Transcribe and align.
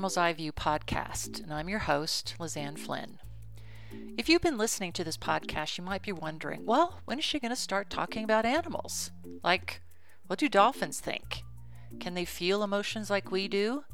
Animals 0.00 0.16
Eye 0.16 0.32
View 0.32 0.50
podcast, 0.50 1.42
and 1.42 1.52
I'm 1.52 1.68
your 1.68 1.80
host, 1.80 2.34
Lizanne 2.40 2.78
Flynn. 2.78 3.18
If 4.16 4.30
you've 4.30 4.40
been 4.40 4.56
listening 4.56 4.92
to 4.92 5.04
this 5.04 5.18
podcast, 5.18 5.76
you 5.76 5.84
might 5.84 6.00
be 6.00 6.10
wondering, 6.10 6.64
well, 6.64 7.02
when 7.04 7.18
is 7.18 7.24
she 7.26 7.38
going 7.38 7.50
to 7.50 7.54
start 7.54 7.90
talking 7.90 8.24
about 8.24 8.46
animals? 8.46 9.10
Like, 9.44 9.82
what 10.26 10.38
do 10.38 10.48
dolphins 10.48 11.00
think? 11.00 11.42
Can 12.00 12.14
they 12.14 12.24
feel 12.24 12.62
emotions 12.62 13.10
like 13.10 13.30
we 13.30 13.46
do? 13.46 13.84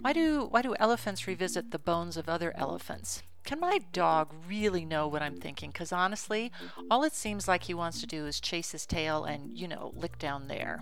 Why 0.00 0.14
do 0.14 0.48
why 0.50 0.62
do 0.62 0.74
elephants 0.78 1.26
revisit 1.26 1.70
the 1.70 1.78
bones 1.78 2.16
of 2.16 2.30
other 2.30 2.54
elephants? 2.56 3.22
Can 3.44 3.60
my 3.60 3.80
dog 3.92 4.32
really 4.48 4.86
know 4.86 5.06
what 5.06 5.20
I'm 5.20 5.36
thinking? 5.36 5.70
Because 5.70 5.92
honestly, 5.92 6.50
all 6.90 7.04
it 7.04 7.12
seems 7.12 7.46
like 7.46 7.64
he 7.64 7.74
wants 7.74 8.00
to 8.00 8.06
do 8.06 8.24
is 8.24 8.40
chase 8.40 8.72
his 8.72 8.86
tail 8.86 9.24
and, 9.24 9.54
you 9.54 9.68
know, 9.68 9.92
lick 9.94 10.18
down 10.18 10.48
there. 10.48 10.80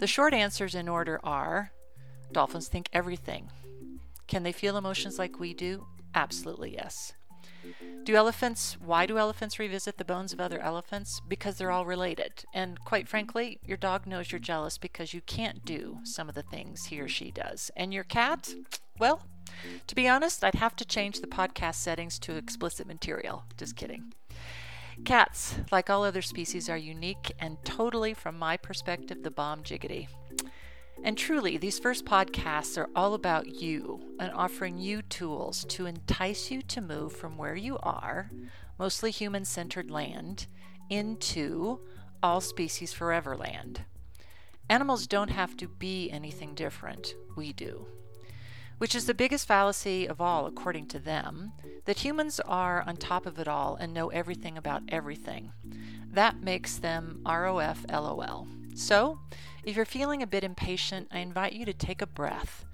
The 0.00 0.08
short 0.08 0.34
answers 0.34 0.74
in 0.74 0.88
order 0.88 1.20
are 1.22 1.70
dolphins 2.32 2.68
think 2.68 2.88
everything. 2.92 3.50
Can 4.26 4.42
they 4.42 4.52
feel 4.52 4.76
emotions 4.76 5.18
like 5.18 5.38
we 5.38 5.54
do? 5.54 5.86
Absolutely 6.14 6.74
yes. 6.74 7.12
Do 8.04 8.14
elephants, 8.14 8.76
why 8.80 9.06
do 9.06 9.18
elephants 9.18 9.58
revisit 9.58 9.98
the 9.98 10.04
bones 10.04 10.32
of 10.32 10.40
other 10.40 10.60
elephants? 10.60 11.20
Because 11.26 11.58
they're 11.58 11.72
all 11.72 11.86
related. 11.86 12.44
And 12.54 12.78
quite 12.84 13.08
frankly, 13.08 13.58
your 13.64 13.76
dog 13.76 14.06
knows 14.06 14.30
you're 14.30 14.38
jealous 14.38 14.78
because 14.78 15.12
you 15.12 15.20
can't 15.22 15.64
do 15.64 15.98
some 16.04 16.28
of 16.28 16.36
the 16.36 16.42
things 16.42 16.86
he 16.86 17.00
or 17.00 17.08
she 17.08 17.32
does. 17.32 17.70
And 17.76 17.92
your 17.92 18.04
cat, 18.04 18.54
well, 18.98 19.22
to 19.88 19.94
be 19.94 20.06
honest, 20.06 20.44
I'd 20.44 20.54
have 20.54 20.76
to 20.76 20.84
change 20.84 21.20
the 21.20 21.26
podcast 21.26 21.76
settings 21.76 22.18
to 22.20 22.36
explicit 22.36 22.86
material. 22.86 23.44
Just 23.56 23.74
kidding. 23.74 24.12
Cats, 25.04 25.56
like 25.72 25.90
all 25.90 26.04
other 26.04 26.22
species, 26.22 26.68
are 26.68 26.76
unique 26.76 27.32
and 27.38 27.58
totally, 27.64 28.14
from 28.14 28.38
my 28.38 28.56
perspective, 28.56 29.22
the 29.22 29.30
bomb 29.30 29.62
jiggity. 29.62 30.08
And 31.04 31.16
truly, 31.16 31.56
these 31.56 31.78
first 31.78 32.04
podcasts 32.04 32.76
are 32.78 32.88
all 32.96 33.14
about 33.14 33.46
you 33.46 34.00
and 34.18 34.32
offering 34.32 34.78
you 34.78 35.02
tools 35.02 35.64
to 35.66 35.86
entice 35.86 36.50
you 36.50 36.62
to 36.62 36.80
move 36.80 37.12
from 37.12 37.36
where 37.36 37.54
you 37.54 37.78
are, 37.78 38.30
mostly 38.78 39.10
human 39.10 39.44
centered 39.44 39.90
land, 39.90 40.46
into 40.90 41.80
all 42.22 42.40
species 42.40 42.92
forever 42.92 43.36
land. 43.36 43.82
Animals 44.68 45.06
don't 45.06 45.30
have 45.30 45.56
to 45.58 45.68
be 45.68 46.10
anything 46.10 46.54
different, 46.54 47.14
we 47.36 47.52
do. 47.52 47.86
Which 48.78 48.94
is 48.94 49.06
the 49.06 49.14
biggest 49.14 49.46
fallacy 49.46 50.06
of 50.06 50.20
all, 50.20 50.46
according 50.46 50.86
to 50.88 50.98
them, 50.98 51.52
that 51.84 52.00
humans 52.00 52.40
are 52.40 52.82
on 52.82 52.96
top 52.96 53.26
of 53.26 53.38
it 53.38 53.48
all 53.48 53.76
and 53.76 53.94
know 53.94 54.08
everything 54.08 54.58
about 54.58 54.82
everything. 54.88 55.52
That 56.10 56.42
makes 56.42 56.76
them 56.76 57.22
ROF 57.24 57.86
LOL. 57.88 58.48
So, 58.76 59.18
if 59.64 59.74
you're 59.74 59.86
feeling 59.86 60.22
a 60.22 60.26
bit 60.26 60.44
impatient, 60.44 61.08
I 61.10 61.20
invite 61.20 61.54
you 61.54 61.64
to 61.64 61.72
take 61.72 62.02
a 62.02 62.06
breath 62.06 62.66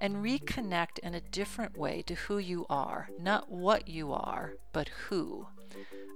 and 0.00 0.16
reconnect 0.16 0.98
in 0.98 1.14
a 1.14 1.20
different 1.20 1.78
way 1.78 2.02
to 2.02 2.14
who 2.14 2.38
you 2.38 2.66
are, 2.68 3.08
not 3.20 3.52
what 3.52 3.86
you 3.86 4.12
are, 4.12 4.54
but 4.72 4.88
who. 4.88 5.46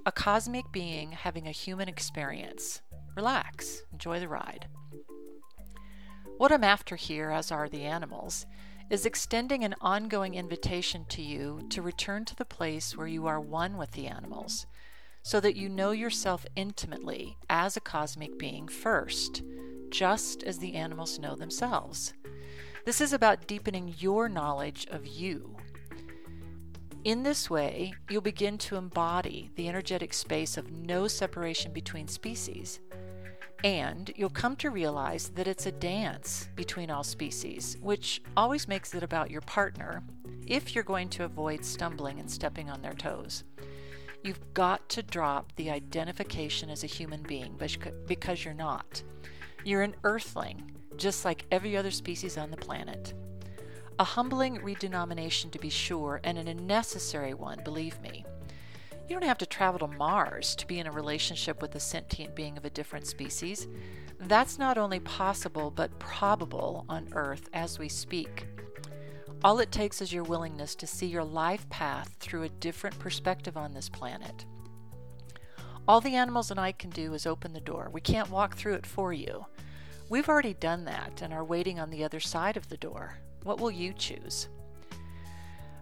A 0.04 0.10
cosmic 0.10 0.72
being 0.72 1.12
having 1.12 1.46
a 1.46 1.52
human 1.52 1.88
experience. 1.88 2.82
Relax, 3.14 3.82
enjoy 3.92 4.18
the 4.18 4.26
ride. 4.26 4.66
What 6.36 6.50
I'm 6.50 6.64
after 6.64 6.96
here, 6.96 7.30
as 7.30 7.52
are 7.52 7.68
the 7.68 7.84
animals, 7.84 8.44
is 8.90 9.06
extending 9.06 9.62
an 9.62 9.76
ongoing 9.80 10.34
invitation 10.34 11.04
to 11.10 11.22
you 11.22 11.64
to 11.70 11.80
return 11.80 12.24
to 12.24 12.34
the 12.34 12.44
place 12.44 12.96
where 12.96 13.06
you 13.06 13.28
are 13.28 13.40
one 13.40 13.76
with 13.76 13.92
the 13.92 14.08
animals, 14.08 14.66
so 15.22 15.40
that 15.40 15.56
you 15.56 15.68
know 15.68 15.90
yourself 15.90 16.46
intimately 16.56 17.36
as 17.50 17.76
a 17.76 17.80
cosmic 17.80 18.38
being 18.38 18.68
first 18.68 19.42
just 19.90 20.42
as 20.42 20.58
the 20.58 20.74
animals 20.74 21.18
know 21.18 21.34
themselves. 21.34 22.12
This 22.84 23.00
is 23.00 23.12
about 23.12 23.46
deepening 23.46 23.94
your 23.98 24.28
knowledge 24.28 24.86
of 24.90 25.06
you. 25.06 25.56
In 27.04 27.22
this 27.22 27.48
way, 27.48 27.94
you'll 28.08 28.20
begin 28.20 28.58
to 28.58 28.76
embody 28.76 29.50
the 29.54 29.68
energetic 29.68 30.12
space 30.12 30.56
of 30.56 30.72
no 30.72 31.06
separation 31.06 31.72
between 31.72 32.08
species. 32.08 32.80
And 33.64 34.12
you'll 34.14 34.30
come 34.30 34.56
to 34.56 34.70
realize 34.70 35.30
that 35.30 35.48
it's 35.48 35.66
a 35.66 35.72
dance 35.72 36.48
between 36.54 36.90
all 36.90 37.04
species, 37.04 37.76
which 37.80 38.22
always 38.36 38.68
makes 38.68 38.94
it 38.94 39.02
about 39.02 39.30
your 39.30 39.40
partner 39.42 40.02
if 40.46 40.74
you're 40.74 40.84
going 40.84 41.08
to 41.10 41.24
avoid 41.24 41.64
stumbling 41.64 42.20
and 42.20 42.30
stepping 42.30 42.70
on 42.70 42.82
their 42.82 42.94
toes. 42.94 43.44
You've 44.22 44.52
got 44.52 44.88
to 44.90 45.02
drop 45.02 45.54
the 45.56 45.70
identification 45.70 46.70
as 46.70 46.82
a 46.82 46.88
human 46.88 47.22
being 47.22 47.58
because 48.06 48.44
you're 48.44 48.54
not. 48.54 49.02
You're 49.64 49.82
an 49.82 49.94
earthling, 50.04 50.70
just 50.96 51.24
like 51.24 51.46
every 51.50 51.76
other 51.76 51.90
species 51.90 52.36
on 52.36 52.50
the 52.50 52.56
planet. 52.56 53.14
A 53.98 54.04
humbling 54.04 54.58
redenomination, 54.58 55.50
to 55.52 55.58
be 55.58 55.70
sure, 55.70 56.20
and 56.24 56.36
a 56.36 56.54
necessary 56.54 57.34
one, 57.34 57.60
believe 57.64 58.00
me. 58.00 58.24
You 59.08 59.14
don't 59.14 59.24
have 59.28 59.38
to 59.38 59.46
travel 59.46 59.78
to 59.80 59.96
Mars 59.96 60.54
to 60.56 60.66
be 60.66 60.78
in 60.78 60.86
a 60.86 60.92
relationship 60.92 61.62
with 61.62 61.74
a 61.74 61.80
sentient 61.80 62.34
being 62.34 62.58
of 62.58 62.64
a 62.64 62.70
different 62.70 63.06
species. 63.06 63.66
That's 64.20 64.58
not 64.58 64.78
only 64.78 65.00
possible, 65.00 65.70
but 65.70 65.98
probable 65.98 66.84
on 66.88 67.08
Earth 67.12 67.48
as 67.52 67.78
we 67.78 67.88
speak. 67.88 68.46
All 69.44 69.60
it 69.60 69.70
takes 69.70 70.02
is 70.02 70.12
your 70.12 70.24
willingness 70.24 70.74
to 70.74 70.86
see 70.86 71.06
your 71.06 71.22
life 71.22 71.68
path 71.70 72.16
through 72.18 72.42
a 72.42 72.48
different 72.48 72.98
perspective 72.98 73.56
on 73.56 73.72
this 73.72 73.88
planet. 73.88 74.44
All 75.86 76.00
the 76.00 76.16
animals 76.16 76.50
and 76.50 76.58
I 76.58 76.72
can 76.72 76.90
do 76.90 77.14
is 77.14 77.24
open 77.24 77.52
the 77.52 77.60
door. 77.60 77.88
We 77.92 78.00
can't 78.00 78.30
walk 78.30 78.56
through 78.56 78.74
it 78.74 78.84
for 78.84 79.12
you. 79.12 79.46
We've 80.08 80.28
already 80.28 80.54
done 80.54 80.86
that 80.86 81.22
and 81.22 81.32
are 81.32 81.44
waiting 81.44 81.78
on 81.78 81.90
the 81.90 82.02
other 82.02 82.18
side 82.18 82.56
of 82.56 82.68
the 82.68 82.76
door. 82.76 83.18
What 83.44 83.60
will 83.60 83.70
you 83.70 83.92
choose? 83.92 84.48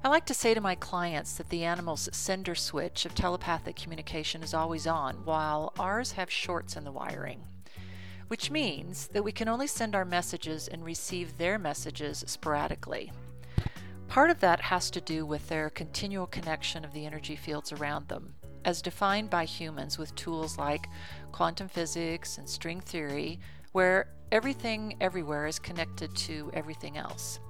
I 0.05 0.09
like 0.11 0.27
to 0.27 0.35
say 0.35 0.53
to 0.53 0.61
my 0.61 0.75
clients 0.75 1.33
that 1.39 1.49
the 1.49 1.65
animal's 1.65 2.11
sender 2.13 2.55
switch 2.55 3.07
of 3.07 3.15
telepathic 3.15 3.77
communication 3.77 4.43
is 4.43 4.53
always 4.53 4.87
on, 4.87 5.25
while 5.25 5.73
ours 5.79 6.13
have 6.13 6.31
shorts 6.31 6.77
in 6.77 6.85
the 6.85 6.93
wiring, 6.93 7.43
which 8.29 8.51
means 8.51 9.09
that 9.09 9.25
we 9.25 9.33
can 9.33 9.49
only 9.49 9.67
send 9.67 9.95
our 9.95 10.05
messages 10.05 10.69
and 10.69 10.85
receive 10.85 11.39
their 11.39 11.59
messages 11.59 12.23
sporadically. 12.27 13.11
Part 14.09 14.31
of 14.31 14.41
that 14.41 14.61
has 14.61 14.91
to 14.93 15.01
do 15.01 15.27
with 15.27 15.49
their 15.49 15.69
continual 15.69 16.27
connection 16.27 16.85
of 16.85 16.93
the 16.93 17.05
energy 17.05 17.37
fields 17.37 17.73
around 17.73 18.09
them, 18.09 18.35
as 18.65 18.81
defined 18.81 19.31
by 19.31 19.45
humans 19.45 19.99
with 19.99 20.15
tools 20.15 20.57
like 20.57 20.89
quantum 21.33 21.69
physics 21.69 22.39
and 22.39 22.49
string 22.49 22.81
theory, 22.81 23.41
where 23.73 24.09
everything 24.33 24.97
everywhere 25.01 25.47
is 25.47 25.59
connected 25.59 26.15
to 26.17 26.51
everything 26.55 26.97
else. 26.97 27.41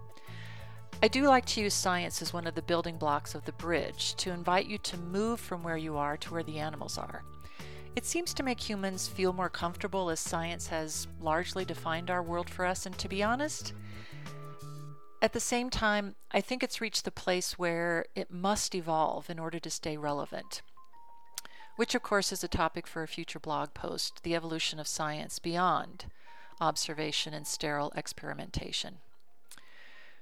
I 1.02 1.08
do 1.08 1.28
like 1.28 1.44
to 1.46 1.60
use 1.60 1.74
science 1.74 2.22
as 2.22 2.32
one 2.32 2.46
of 2.46 2.54
the 2.54 2.62
building 2.62 2.96
blocks 2.96 3.34
of 3.34 3.44
the 3.44 3.52
bridge 3.52 4.14
to 4.16 4.30
invite 4.32 4.66
you 4.66 4.78
to 4.78 4.96
move 4.96 5.38
from 5.38 5.62
where 5.62 5.76
you 5.76 5.96
are 5.98 6.16
to 6.16 6.32
where 6.32 6.42
the 6.42 6.58
animals 6.58 6.96
are. 6.96 7.22
It 7.94 8.06
seems 8.06 8.34
to 8.34 8.42
make 8.42 8.60
humans 8.60 9.06
feel 9.06 9.32
more 9.32 9.50
comfortable 9.50 10.10
as 10.10 10.20
science 10.20 10.66
has 10.68 11.06
largely 11.20 11.64
defined 11.64 12.10
our 12.10 12.22
world 12.22 12.48
for 12.48 12.64
us, 12.64 12.86
and 12.86 12.96
to 12.98 13.08
be 13.08 13.22
honest, 13.22 13.74
at 15.26 15.32
the 15.34 15.41
same 15.41 15.69
time, 15.69 16.14
I 16.31 16.41
think 16.41 16.62
it's 16.62 16.81
reached 16.81 17.04
the 17.04 17.10
place 17.10 17.59
where 17.59 18.06
it 18.14 18.31
must 18.31 18.75
evolve 18.75 19.28
in 19.28 19.38
order 19.38 19.59
to 19.59 19.70
stay 19.70 19.97
relevant 19.97 20.62
which 21.76 21.94
of 21.94 22.03
course 22.03 22.32
is 22.32 22.42
a 22.42 22.48
topic 22.48 22.86
for 22.86 23.03
a 23.03 23.09
future 23.09 23.39
blog 23.39 23.74
post 23.74 24.22
the 24.22 24.34
evolution 24.34 24.80
of 24.80 24.89
science 24.89 25.39
beyond 25.39 26.06
observation 26.59 27.34
and 27.34 27.47
sterile 27.47 27.92
experimentation. 27.95 28.97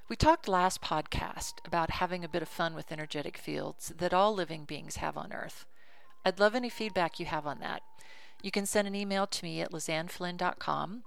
We 0.08 0.16
talked 0.16 0.48
last 0.48 0.82
podcast 0.82 1.64
about 1.64 1.90
having 1.90 2.24
a 2.24 2.28
bit 2.28 2.42
of 2.42 2.48
fun 2.48 2.74
with 2.74 2.90
energetic 2.90 3.38
fields 3.38 3.92
that 3.96 4.12
all 4.12 4.34
living 4.34 4.64
beings 4.64 4.96
have 4.96 5.16
on 5.16 5.32
Earth. 5.32 5.64
I'd 6.24 6.40
love 6.40 6.56
any 6.56 6.68
feedback 6.68 7.20
you 7.20 7.26
have 7.26 7.46
on 7.46 7.60
that. 7.60 7.82
You 8.42 8.50
can 8.50 8.66
send 8.66 8.88
an 8.88 8.96
email 8.96 9.28
to 9.28 9.44
me 9.44 9.60
at 9.60 9.70
lizanneflynn.com, 9.70 11.04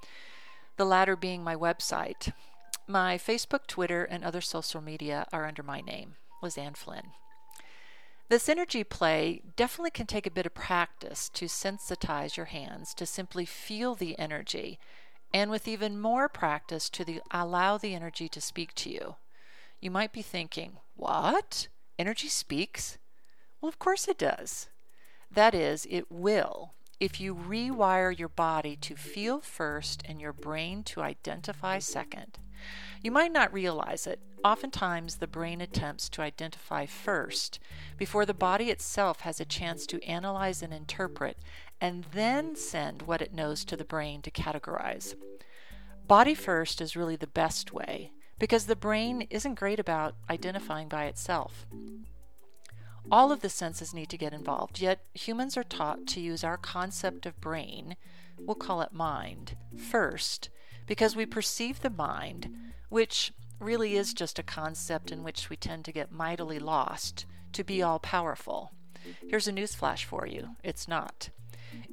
the 0.77 0.86
latter 0.86 1.18
being 1.18 1.44
my 1.44 1.56
website. 1.56 2.31
My 2.89 3.18
Facebook, 3.18 3.68
Twitter, 3.68 4.06
and 4.06 4.24
other 4.24 4.39
social 4.39 4.80
media 4.80 5.28
are 5.34 5.45
under 5.45 5.62
my 5.62 5.81
name, 5.81 6.16
Lizanne 6.42 6.78
Flynn. 6.78 7.12
This 8.30 8.48
energy 8.48 8.86
play 8.86 9.42
definitely 9.57 9.92
can 9.92 10.07
take 10.07 10.25
a 10.25 10.31
bit 10.31 10.45
of 10.45 10.54
practice 10.54 11.28
to 11.30 11.45
sensitize 11.45 12.38
your 12.38 12.45
hands 12.45 12.94
to 12.94 13.06
simply 13.06 13.45
feel 13.45 13.94
the 13.94 14.18
energy, 14.18 14.80
and 15.34 15.51
with 15.51 15.68
even 15.68 16.00
more 16.00 16.30
practice 16.30 16.89
to 16.92 17.04
the, 17.04 17.22
allow 17.30 17.78
the 17.78 17.94
energy 17.94 18.30
to 18.30 18.39
speak 18.39 18.74
to 18.75 18.90
you. 18.90 19.16
You 19.81 19.92
might 19.92 20.13
be 20.13 20.22
thinking, 20.22 20.78
What? 20.95 21.68
Energy 22.00 22.30
speaks? 22.30 22.98
Well, 23.60 23.69
of 23.69 23.80
course 23.80 24.07
it 24.07 24.18
does. 24.18 24.69
That 25.30 25.54
is, 25.54 25.86
it 25.90 26.10
will 26.10 26.74
if 27.00 27.19
you 27.19 27.36
rewire 27.36 28.18
your 28.18 28.30
body 28.30 28.75
to 28.75 28.95
feel 28.95 29.40
first 29.40 30.01
and 30.06 30.19
your 30.19 30.33
brain 30.33 30.83
to 30.83 31.01
identify 31.01 31.80
second. 31.80 32.40
You 33.04 33.12
might 33.12 33.31
not 33.31 33.54
realize 33.54 34.07
it. 34.07 34.19
Oftentimes, 34.44 35.15
the 35.15 35.27
brain 35.27 35.62
attempts 35.62 36.09
to 36.09 36.21
identify 36.21 36.86
first 36.86 37.59
before 37.98 38.25
the 38.25 38.33
body 38.33 38.69
itself 38.69 39.21
has 39.21 39.39
a 39.39 39.45
chance 39.45 39.86
to 39.88 40.04
analyze 40.04 40.62
and 40.62 40.74
interpret, 40.74 41.38
and 41.81 42.06
then 42.13 42.56
send 42.56 43.04
what 43.04 43.21
it 43.21 43.33
knows 43.33 43.65
to 43.65 43.75
the 43.75 43.86
brain 43.86 44.21
to 44.21 44.31
categorize. 44.31 45.15
Body 46.07 46.33
first 46.33 46.81
is 46.81 46.95
really 46.95 47.15
the 47.15 47.27
best 47.27 47.74
way 47.74 48.12
because 48.39 48.65
the 48.65 48.75
brain 48.75 49.27
isn't 49.30 49.56
great 49.56 49.80
about 49.80 50.15
identifying 50.30 50.88
by 50.88 51.06
itself. 51.06 51.65
All 53.09 53.31
of 53.31 53.42
the 53.42 53.50
senses 53.50 53.94
need 53.94 54.09
to 54.09 54.18
get 54.18 54.33
involved, 54.33 54.80
yet 54.80 55.00
humans 55.13 55.57
are 55.57 55.63
taught 55.63 56.06
to 56.07 56.21
use 56.21 56.44
our 56.44 56.57
concept 56.57 57.25
of 57.25 57.39
brain, 57.39 57.95
we'll 58.38 58.56
call 58.56 58.81
it 58.81 58.92
mind, 58.92 59.56
first, 59.75 60.50
because 60.88 61.16
we 61.16 61.25
perceive 61.25 61.81
the 61.81 61.89
mind, 61.92 62.50
which 62.89 63.31
really 63.60 63.95
is 63.95 64.13
just 64.13 64.39
a 64.39 64.44
concept 64.44 65.12
in 65.12 65.24
which 65.24 65.50
we 65.50 65.56
tend 65.56 65.86
to 65.86 65.92
get 65.92 66.12
mightily 66.12 66.57
lost, 66.57 67.25
to 67.54 67.63
be 67.63 67.84
all 67.84 68.00
powerful. 68.00 68.72
Here's 69.28 69.48
a 69.48 69.54
newsflash 69.54 70.04
for 70.04 70.25
you 70.25 70.56
it's 70.63 70.88
not. 70.88 71.30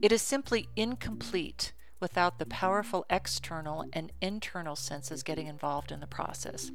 It 0.01 0.13
is 0.13 0.23
simply 0.23 0.69
incomplete 0.77 1.73
without 2.01 2.39
the 2.39 2.47
powerful 2.47 3.07
external 3.09 3.85
and 3.93 4.13
internal 4.21 4.77
senses 4.77 5.23
getting 5.23 5.47
involved 5.47 5.91
in 5.91 6.01
the 6.01 6.07
process. 6.07 6.71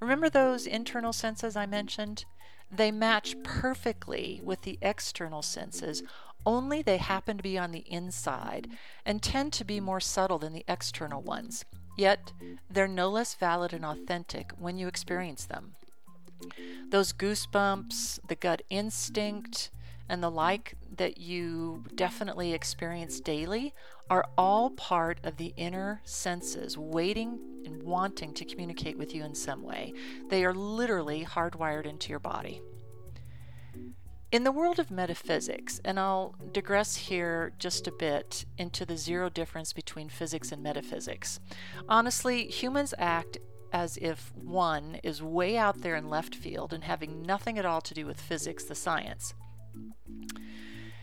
Remember 0.00 0.28
those 0.28 0.66
internal 0.66 1.12
senses 1.12 1.56
I 1.56 1.66
mentioned? 1.66 2.24
They 2.70 2.90
match 2.90 3.36
perfectly 3.44 4.40
with 4.42 4.62
the 4.62 4.78
external 4.82 5.42
senses, 5.42 6.02
only 6.44 6.82
they 6.82 6.98
happen 6.98 7.36
to 7.36 7.42
be 7.42 7.58
on 7.58 7.72
the 7.72 7.84
inside 7.90 8.68
and 9.04 9.22
tend 9.22 9.52
to 9.54 9.64
be 9.64 9.80
more 9.80 10.00
subtle 10.00 10.38
than 10.38 10.52
the 10.52 10.64
external 10.68 11.22
ones. 11.22 11.64
Yet, 11.96 12.32
they're 12.70 12.86
no 12.86 13.08
less 13.08 13.34
valid 13.34 13.72
and 13.72 13.84
authentic 13.84 14.52
when 14.58 14.78
you 14.78 14.86
experience 14.86 15.46
them. 15.46 15.74
Those 16.90 17.12
goosebumps, 17.12 18.20
the 18.28 18.34
gut 18.34 18.62
instinct, 18.68 19.70
and 20.08 20.22
the 20.22 20.30
like 20.30 20.74
that 20.96 21.18
you 21.18 21.84
definitely 21.94 22.52
experience 22.52 23.20
daily 23.20 23.74
are 24.08 24.26
all 24.38 24.70
part 24.70 25.18
of 25.24 25.36
the 25.36 25.52
inner 25.56 26.00
senses 26.04 26.78
waiting 26.78 27.38
and 27.64 27.82
wanting 27.82 28.32
to 28.34 28.44
communicate 28.44 28.96
with 28.96 29.14
you 29.14 29.24
in 29.24 29.34
some 29.34 29.62
way. 29.62 29.92
They 30.28 30.44
are 30.44 30.54
literally 30.54 31.24
hardwired 31.24 31.86
into 31.86 32.10
your 32.10 32.20
body. 32.20 32.62
In 34.32 34.42
the 34.42 34.50
world 34.50 34.80
of 34.80 34.90
metaphysics, 34.90 35.80
and 35.84 36.00
I'll 36.00 36.34
digress 36.52 36.96
here 36.96 37.52
just 37.60 37.86
a 37.86 37.92
bit 37.92 38.44
into 38.58 38.84
the 38.84 38.96
zero 38.96 39.28
difference 39.28 39.72
between 39.72 40.08
physics 40.08 40.50
and 40.50 40.62
metaphysics. 40.62 41.38
Honestly, 41.88 42.48
humans 42.48 42.92
act 42.98 43.38
as 43.72 43.96
if 43.98 44.32
one 44.34 44.98
is 45.04 45.22
way 45.22 45.56
out 45.56 45.82
there 45.82 45.94
in 45.94 46.10
left 46.10 46.34
field 46.34 46.72
and 46.72 46.82
having 46.82 47.22
nothing 47.22 47.56
at 47.56 47.64
all 47.64 47.80
to 47.80 47.94
do 47.94 48.04
with 48.04 48.20
physics, 48.20 48.64
the 48.64 48.74
science. 48.74 49.32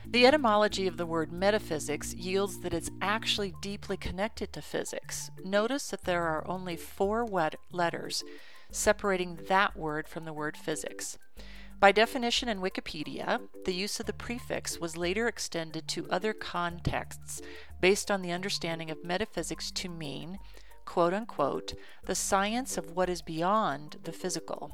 The 0.05 0.27
etymology 0.27 0.85
of 0.85 0.97
the 0.97 1.05
word 1.05 1.31
metaphysics 1.31 2.13
yields 2.13 2.59
that 2.59 2.73
it's 2.73 2.91
actually 3.01 3.53
deeply 3.61 3.95
connected 3.95 4.51
to 4.53 4.61
physics. 4.61 5.31
Notice 5.45 5.87
that 5.87 6.03
there 6.03 6.23
are 6.23 6.47
only 6.47 6.75
four 6.75 7.25
letters 7.71 8.23
separating 8.69 9.39
that 9.47 9.77
word 9.77 10.09
from 10.09 10.25
the 10.25 10.33
word 10.33 10.57
physics. 10.57 11.17
By 11.79 11.91
definition 11.91 12.47
in 12.47 12.61
Wikipedia, 12.61 13.41
the 13.65 13.73
use 13.73 13.99
of 13.99 14.05
the 14.05 14.13
prefix 14.13 14.79
was 14.79 14.95
later 14.95 15.27
extended 15.27 15.87
to 15.89 16.09
other 16.09 16.33
contexts 16.33 17.41
based 17.81 18.09
on 18.09 18.21
the 18.21 18.31
understanding 18.31 18.89
of 18.89 19.03
metaphysics 19.03 19.69
to 19.71 19.89
mean, 19.89 20.39
quote 20.85 21.13
unquote, 21.13 21.73
the 22.05 22.15
science 22.15 22.77
of 22.77 22.91
what 22.91 23.09
is 23.09 23.21
beyond 23.21 23.97
the 24.03 24.13
physical. 24.13 24.71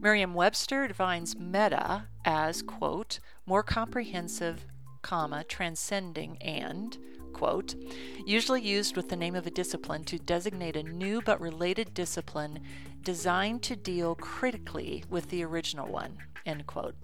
Merriam 0.00 0.34
Webster 0.34 0.88
defines 0.88 1.36
meta 1.36 2.08
as, 2.24 2.62
quote, 2.62 3.18
more 3.46 3.62
comprehensive, 3.62 4.64
comma, 5.02 5.44
transcending, 5.44 6.38
and, 6.40 6.96
quote, 7.32 7.74
usually 8.24 8.62
used 8.62 8.96
with 8.96 9.08
the 9.08 9.16
name 9.16 9.34
of 9.34 9.46
a 9.46 9.50
discipline 9.50 10.04
to 10.04 10.18
designate 10.18 10.76
a 10.76 10.82
new 10.82 11.20
but 11.20 11.40
related 11.40 11.92
discipline 11.94 12.60
designed 13.02 13.62
to 13.62 13.76
deal 13.76 14.14
critically 14.14 15.04
with 15.10 15.28
the 15.28 15.44
original 15.44 15.88
one, 15.88 16.16
end 16.46 16.66
quote. 16.66 16.94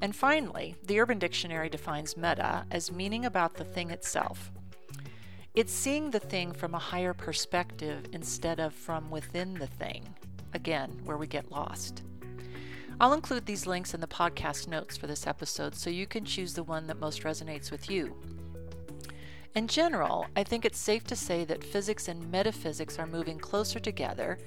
And 0.00 0.14
finally, 0.14 0.76
the 0.84 1.00
Urban 1.00 1.18
Dictionary 1.18 1.68
defines 1.68 2.16
meta 2.16 2.64
as 2.70 2.92
meaning 2.92 3.24
about 3.24 3.54
the 3.54 3.64
thing 3.64 3.90
itself. 3.90 4.50
It's 5.54 5.72
seeing 5.72 6.10
the 6.10 6.20
thing 6.20 6.52
from 6.52 6.74
a 6.74 6.78
higher 6.78 7.14
perspective 7.14 8.06
instead 8.12 8.60
of 8.60 8.74
from 8.74 9.10
within 9.10 9.54
the 9.54 9.66
thing, 9.66 10.14
again, 10.54 11.00
where 11.04 11.16
we 11.16 11.26
get 11.26 11.50
lost. 11.50 12.02
I'll 13.00 13.12
include 13.12 13.46
these 13.46 13.66
links 13.66 13.94
in 13.94 14.00
the 14.00 14.06
podcast 14.06 14.68
notes 14.68 14.96
for 14.96 15.06
this 15.06 15.26
episode 15.26 15.74
so 15.74 15.88
you 15.88 16.06
can 16.06 16.24
choose 16.24 16.54
the 16.54 16.64
one 16.64 16.86
that 16.88 17.00
most 17.00 17.22
resonates 17.22 17.70
with 17.70 17.90
you. 17.90 18.16
In 19.54 19.66
general, 19.66 20.26
I 20.36 20.44
think 20.44 20.64
it's 20.64 20.78
safe 20.78 21.04
to 21.04 21.16
say 21.16 21.44
that 21.44 21.64
physics 21.64 22.06
and 22.08 22.30
metaphysics 22.30 22.98
are 22.98 23.06
moving 23.06 23.38
closer 23.38 23.80
together, 23.80 24.38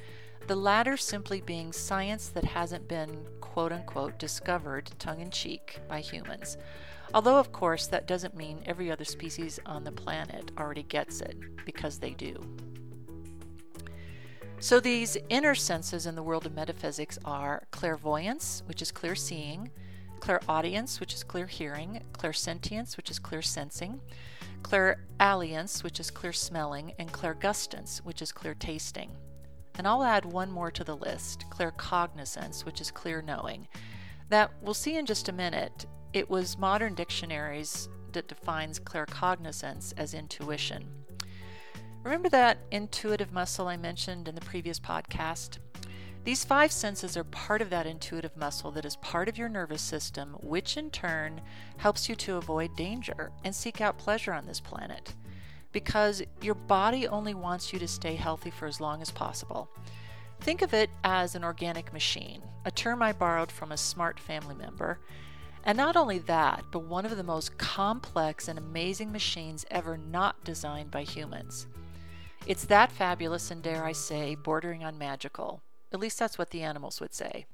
the 0.47 0.55
latter 0.55 0.97
simply 0.97 1.41
being 1.41 1.71
science 1.71 2.29
that 2.29 2.43
hasn't 2.43 2.87
been 2.87 3.25
quote 3.39 3.71
unquote 3.71 4.17
discovered 4.17 4.91
tongue 4.97 5.21
in 5.21 5.29
cheek 5.29 5.79
by 5.87 5.99
humans. 5.99 6.57
Although, 7.13 7.37
of 7.37 7.51
course, 7.51 7.87
that 7.87 8.07
doesn't 8.07 8.37
mean 8.37 8.61
every 8.65 8.89
other 8.89 9.03
species 9.03 9.59
on 9.65 9.83
the 9.83 9.91
planet 9.91 10.51
already 10.57 10.83
gets 10.83 11.21
it, 11.21 11.35
because 11.65 11.99
they 11.99 12.11
do. 12.11 12.41
So, 14.59 14.79
these 14.79 15.17
inner 15.29 15.55
senses 15.55 16.05
in 16.05 16.15
the 16.15 16.23
world 16.23 16.45
of 16.45 16.53
metaphysics 16.53 17.19
are 17.25 17.63
clairvoyance, 17.71 18.63
which 18.67 18.81
is 18.81 18.91
clear 18.91 19.15
seeing, 19.15 19.71
clairaudience, 20.19 20.99
which 20.99 21.13
is 21.13 21.23
clear 21.23 21.47
hearing, 21.47 22.01
clairsentience, 22.13 22.95
which 22.95 23.09
is 23.09 23.19
clear 23.19 23.41
sensing, 23.41 23.99
clairalience, 24.61 25.83
which 25.83 25.99
is 25.99 26.11
clear 26.11 26.31
smelling, 26.31 26.93
and 26.99 27.11
clairgustance, 27.11 27.97
which 27.99 28.21
is 28.21 28.31
clear 28.31 28.53
tasting. 28.53 29.11
And 29.77 29.87
I'll 29.87 30.03
add 30.03 30.25
one 30.25 30.51
more 30.51 30.71
to 30.71 30.83
the 30.83 30.95
list 30.95 31.45
claircognizance, 31.49 32.65
which 32.65 32.81
is 32.81 32.91
clear 32.91 33.21
knowing. 33.21 33.67
That 34.29 34.51
we'll 34.61 34.73
see 34.73 34.97
in 34.97 35.05
just 35.05 35.29
a 35.29 35.33
minute. 35.33 35.85
It 36.13 36.29
was 36.29 36.57
modern 36.57 36.93
dictionaries 36.93 37.89
that 38.11 38.27
defines 38.27 38.79
claircognizance 38.79 39.93
as 39.97 40.13
intuition. 40.13 40.85
Remember 42.03 42.29
that 42.29 42.57
intuitive 42.71 43.31
muscle 43.31 43.67
I 43.67 43.77
mentioned 43.77 44.27
in 44.27 44.35
the 44.35 44.41
previous 44.41 44.79
podcast? 44.79 45.59
These 46.23 46.45
five 46.45 46.71
senses 46.71 47.17
are 47.17 47.23
part 47.23 47.61
of 47.61 47.71
that 47.71 47.87
intuitive 47.87 48.37
muscle 48.37 48.71
that 48.71 48.85
is 48.85 48.95
part 48.97 49.27
of 49.27 49.37
your 49.37 49.49
nervous 49.49 49.81
system, 49.81 50.37
which 50.41 50.77
in 50.77 50.91
turn 50.91 51.41
helps 51.77 52.07
you 52.07 52.15
to 52.15 52.37
avoid 52.37 52.75
danger 52.75 53.31
and 53.43 53.55
seek 53.55 53.81
out 53.81 53.97
pleasure 53.97 54.33
on 54.33 54.45
this 54.45 54.59
planet. 54.59 55.15
Because 55.71 56.21
your 56.41 56.55
body 56.55 57.07
only 57.07 57.33
wants 57.33 57.71
you 57.71 57.79
to 57.79 57.87
stay 57.87 58.15
healthy 58.15 58.49
for 58.49 58.65
as 58.65 58.81
long 58.81 59.01
as 59.01 59.11
possible. 59.11 59.69
Think 60.41 60.61
of 60.61 60.73
it 60.73 60.89
as 61.03 61.35
an 61.35 61.43
organic 61.43 61.93
machine, 61.93 62.41
a 62.65 62.71
term 62.71 63.01
I 63.01 63.13
borrowed 63.13 63.51
from 63.51 63.71
a 63.71 63.77
smart 63.77 64.19
family 64.19 64.55
member. 64.55 64.99
And 65.63 65.77
not 65.77 65.95
only 65.95 66.17
that, 66.19 66.63
but 66.71 66.85
one 66.85 67.05
of 67.05 67.15
the 67.15 67.23
most 67.23 67.57
complex 67.57 68.47
and 68.47 68.57
amazing 68.57 69.11
machines 69.11 69.65
ever 69.69 69.97
not 69.97 70.43
designed 70.43 70.89
by 70.89 71.03
humans. 71.03 71.67
It's 72.47 72.65
that 72.65 72.91
fabulous 72.91 73.51
and, 73.51 73.61
dare 73.61 73.85
I 73.85 73.91
say, 73.91 74.33
bordering 74.33 74.83
on 74.83 74.97
magical. 74.97 75.61
At 75.93 75.99
least 75.99 76.17
that's 76.17 76.39
what 76.39 76.49
the 76.49 76.63
animals 76.63 76.99
would 76.99 77.13
say. 77.13 77.45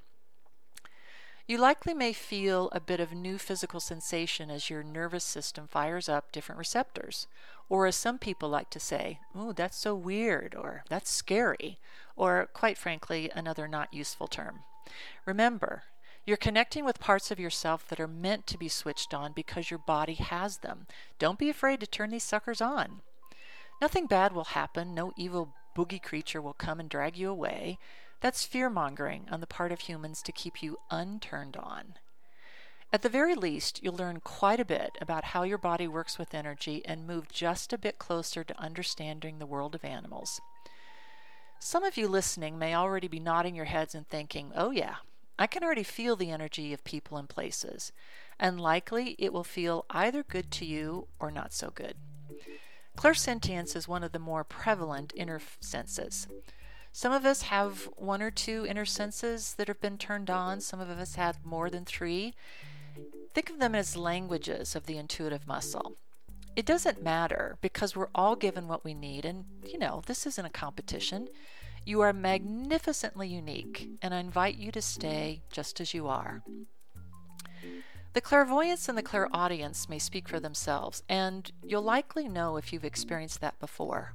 You 1.48 1.56
likely 1.56 1.94
may 1.94 2.12
feel 2.12 2.68
a 2.72 2.80
bit 2.80 3.00
of 3.00 3.14
new 3.14 3.38
physical 3.38 3.80
sensation 3.80 4.50
as 4.50 4.68
your 4.68 4.82
nervous 4.82 5.24
system 5.24 5.66
fires 5.66 6.06
up 6.06 6.30
different 6.30 6.58
receptors. 6.58 7.26
Or, 7.70 7.86
as 7.86 7.96
some 7.96 8.18
people 8.18 8.50
like 8.50 8.68
to 8.68 8.78
say, 8.78 9.20
ooh, 9.34 9.54
that's 9.54 9.78
so 9.78 9.94
weird, 9.94 10.54
or 10.54 10.84
that's 10.90 11.10
scary, 11.10 11.78
or, 12.16 12.50
quite 12.52 12.76
frankly, 12.76 13.30
another 13.34 13.66
not 13.66 13.94
useful 13.94 14.26
term. 14.26 14.60
Remember, 15.24 15.84
you're 16.26 16.36
connecting 16.36 16.84
with 16.84 17.00
parts 17.00 17.30
of 17.30 17.40
yourself 17.40 17.88
that 17.88 18.00
are 18.00 18.06
meant 18.06 18.46
to 18.48 18.58
be 18.58 18.68
switched 18.68 19.14
on 19.14 19.32
because 19.32 19.70
your 19.70 19.78
body 19.78 20.14
has 20.14 20.58
them. 20.58 20.86
Don't 21.18 21.38
be 21.38 21.48
afraid 21.48 21.80
to 21.80 21.86
turn 21.86 22.10
these 22.10 22.24
suckers 22.24 22.60
on. 22.60 23.00
Nothing 23.80 24.06
bad 24.06 24.34
will 24.34 24.44
happen, 24.44 24.94
no 24.94 25.14
evil 25.16 25.54
boogie 25.74 26.02
creature 26.02 26.42
will 26.42 26.52
come 26.52 26.78
and 26.78 26.90
drag 26.90 27.16
you 27.16 27.30
away. 27.30 27.78
That's 28.20 28.44
fear 28.44 28.68
mongering 28.68 29.26
on 29.30 29.40
the 29.40 29.46
part 29.46 29.70
of 29.70 29.80
humans 29.80 30.22
to 30.22 30.32
keep 30.32 30.62
you 30.62 30.78
unturned 30.90 31.56
on. 31.56 31.94
At 32.92 33.02
the 33.02 33.08
very 33.08 33.34
least, 33.34 33.82
you'll 33.82 33.96
learn 33.96 34.20
quite 34.20 34.60
a 34.60 34.64
bit 34.64 34.96
about 35.00 35.24
how 35.24 35.42
your 35.42 35.58
body 35.58 35.86
works 35.86 36.18
with 36.18 36.34
energy 36.34 36.82
and 36.86 37.06
move 37.06 37.28
just 37.28 37.72
a 37.72 37.78
bit 37.78 37.98
closer 37.98 38.42
to 38.42 38.60
understanding 38.60 39.38
the 39.38 39.46
world 39.46 39.74
of 39.74 39.84
animals. 39.84 40.40
Some 41.60 41.84
of 41.84 41.96
you 41.96 42.08
listening 42.08 42.58
may 42.58 42.74
already 42.74 43.08
be 43.08 43.20
nodding 43.20 43.54
your 43.54 43.66
heads 43.66 43.94
and 43.94 44.08
thinking, 44.08 44.52
oh, 44.54 44.70
yeah, 44.70 44.96
I 45.38 45.46
can 45.46 45.62
already 45.62 45.82
feel 45.82 46.16
the 46.16 46.30
energy 46.30 46.72
of 46.72 46.82
people 46.82 47.18
and 47.18 47.28
places, 47.28 47.92
and 48.40 48.60
likely 48.60 49.16
it 49.18 49.32
will 49.32 49.44
feel 49.44 49.84
either 49.90 50.22
good 50.22 50.50
to 50.52 50.64
you 50.64 51.08
or 51.20 51.30
not 51.30 51.52
so 51.52 51.70
good. 51.70 51.94
Clairsentience 52.96 53.76
is 53.76 53.86
one 53.86 54.02
of 54.02 54.12
the 54.12 54.18
more 54.18 54.44
prevalent 54.44 55.12
inner 55.14 55.40
senses. 55.60 56.26
Some 56.98 57.12
of 57.12 57.24
us 57.24 57.42
have 57.42 57.88
one 57.94 58.20
or 58.20 58.32
two 58.32 58.66
inner 58.68 58.84
senses 58.84 59.54
that 59.54 59.68
have 59.68 59.80
been 59.80 59.98
turned 59.98 60.28
on, 60.28 60.60
some 60.60 60.80
of 60.80 60.90
us 60.90 61.14
have 61.14 61.44
more 61.44 61.70
than 61.70 61.84
three. 61.84 62.34
Think 63.34 63.50
of 63.50 63.60
them 63.60 63.76
as 63.76 63.96
languages 63.96 64.74
of 64.74 64.86
the 64.86 64.96
intuitive 64.96 65.46
muscle. 65.46 65.92
It 66.56 66.66
doesn't 66.66 67.00
matter 67.00 67.56
because 67.60 67.94
we're 67.94 68.08
all 68.16 68.34
given 68.34 68.66
what 68.66 68.84
we 68.84 68.94
need, 68.94 69.24
and 69.24 69.44
you 69.64 69.78
know, 69.78 70.02
this 70.06 70.26
isn't 70.26 70.44
a 70.44 70.50
competition. 70.50 71.28
You 71.84 72.00
are 72.00 72.12
magnificently 72.12 73.28
unique, 73.28 73.90
and 74.02 74.12
I 74.12 74.18
invite 74.18 74.56
you 74.56 74.72
to 74.72 74.82
stay 74.82 75.42
just 75.52 75.80
as 75.80 75.94
you 75.94 76.08
are. 76.08 76.42
The 78.12 78.20
clairvoyance 78.20 78.88
and 78.88 78.98
the 78.98 79.04
clairaudience 79.04 79.88
may 79.88 80.00
speak 80.00 80.28
for 80.28 80.40
themselves, 80.40 81.04
and 81.08 81.52
you'll 81.62 81.80
likely 81.80 82.26
know 82.26 82.56
if 82.56 82.72
you've 82.72 82.84
experienced 82.84 83.40
that 83.40 83.60
before. 83.60 84.14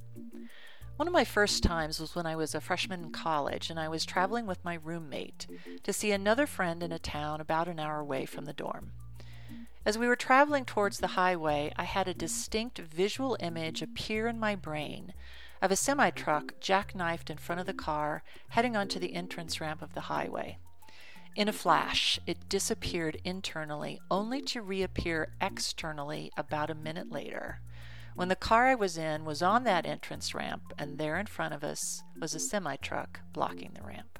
One 0.96 1.08
of 1.08 1.12
my 1.12 1.24
first 1.24 1.64
times 1.64 1.98
was 1.98 2.14
when 2.14 2.24
I 2.24 2.36
was 2.36 2.54
a 2.54 2.60
freshman 2.60 3.02
in 3.02 3.10
college 3.10 3.68
and 3.68 3.80
I 3.80 3.88
was 3.88 4.04
traveling 4.04 4.46
with 4.46 4.64
my 4.64 4.74
roommate 4.74 5.48
to 5.82 5.92
see 5.92 6.12
another 6.12 6.46
friend 6.46 6.84
in 6.84 6.92
a 6.92 7.00
town 7.00 7.40
about 7.40 7.66
an 7.66 7.80
hour 7.80 7.98
away 7.98 8.26
from 8.26 8.44
the 8.44 8.52
dorm. 8.52 8.92
As 9.84 9.98
we 9.98 10.06
were 10.06 10.14
traveling 10.14 10.64
towards 10.64 10.98
the 10.98 11.08
highway, 11.08 11.72
I 11.76 11.82
had 11.82 12.06
a 12.06 12.14
distinct 12.14 12.78
visual 12.78 13.36
image 13.40 13.82
appear 13.82 14.28
in 14.28 14.38
my 14.38 14.54
brain 14.54 15.14
of 15.60 15.72
a 15.72 15.76
semi 15.76 16.10
truck 16.10 16.60
jackknifed 16.60 17.28
in 17.28 17.38
front 17.38 17.60
of 17.60 17.66
the 17.66 17.74
car 17.74 18.22
heading 18.50 18.76
onto 18.76 19.00
the 19.00 19.14
entrance 19.14 19.60
ramp 19.60 19.82
of 19.82 19.94
the 19.94 20.02
highway. 20.02 20.58
In 21.34 21.48
a 21.48 21.52
flash, 21.52 22.20
it 22.24 22.48
disappeared 22.48 23.20
internally, 23.24 24.00
only 24.12 24.40
to 24.42 24.62
reappear 24.62 25.34
externally 25.40 26.30
about 26.36 26.70
a 26.70 26.74
minute 26.76 27.10
later. 27.10 27.60
When 28.14 28.28
the 28.28 28.36
car 28.36 28.66
I 28.66 28.74
was 28.76 28.96
in 28.96 29.24
was 29.24 29.42
on 29.42 29.64
that 29.64 29.86
entrance 29.86 30.34
ramp, 30.34 30.72
and 30.78 30.98
there 30.98 31.18
in 31.18 31.26
front 31.26 31.52
of 31.52 31.64
us 31.64 32.02
was 32.20 32.34
a 32.34 32.38
semi 32.38 32.76
truck 32.76 33.20
blocking 33.32 33.72
the 33.74 33.82
ramp. 33.82 34.18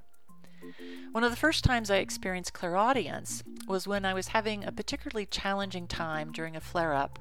One 1.13 1.23
of 1.23 1.31
the 1.31 1.37
first 1.37 1.63
times 1.63 1.91
I 1.91 1.97
experienced 1.97 2.55
clairaudience 2.55 3.45
was 3.69 3.87
when 3.87 4.05
I 4.05 4.15
was 4.15 4.29
having 4.29 4.65
a 4.65 4.73
particularly 4.73 5.27
challenging 5.27 5.87
time 5.87 6.33
during 6.33 6.57
a 6.57 6.61
flare 6.61 6.93
up 6.93 7.21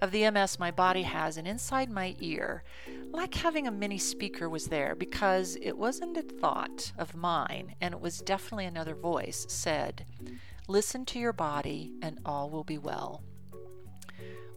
of 0.00 0.10
the 0.10 0.28
MS 0.30 0.58
my 0.58 0.70
body 0.70 1.02
has, 1.02 1.36
and 1.36 1.46
inside 1.46 1.90
my 1.90 2.16
ear, 2.18 2.64
like 3.10 3.34
having 3.34 3.66
a 3.66 3.70
mini 3.72 3.98
speaker 3.98 4.48
was 4.48 4.66
there 4.66 4.94
because 4.94 5.56
it 5.60 5.76
wasn't 5.76 6.16
a 6.16 6.22
thought 6.22 6.92
of 6.98 7.14
mine, 7.14 7.74
and 7.80 7.94
it 7.94 8.00
was 8.00 8.20
definitely 8.20 8.66
another 8.66 8.94
voice 8.94 9.46
said, 9.48 10.04
Listen 10.66 11.04
to 11.06 11.18
your 11.18 11.32
body, 11.32 11.92
and 12.02 12.18
all 12.24 12.50
will 12.50 12.64
be 12.64 12.78
well. 12.78 13.22